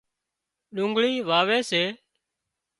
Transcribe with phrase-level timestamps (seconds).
[0.75, 1.83] ڏوڳۯي واوي سي